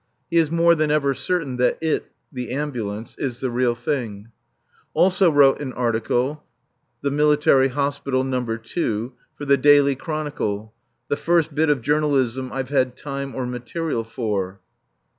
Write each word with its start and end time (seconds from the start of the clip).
He 0.31 0.37
is 0.37 0.49
more 0.49 0.73
than 0.73 0.89
ever 0.89 1.13
certain 1.13 1.57
that 1.57 1.77
it 1.79 2.05
(the 2.31 2.51
Ambulance) 2.53 3.15
is 3.19 3.39
the 3.39 3.51
real 3.51 3.75
thing. 3.75 4.29
Also 4.95 5.29
wrote 5.31 5.61
an 5.61 5.73
article 5.73 6.43
("L'Hôpital 7.03 7.13
Militaire, 7.69 8.45
No. 8.47 8.57
2") 8.57 9.13
for 9.37 9.45
the 9.45 9.57
Daily 9.57 9.95
Chronicle; 9.95 10.73
the 11.07 11.17
first 11.17 11.53
bit 11.53 11.69
of 11.69 11.83
journalism 11.83 12.49
I've 12.51 12.69
had 12.69 12.97
time 12.97 13.35
or 13.35 13.45
material 13.45 14.03
for. 14.03 14.59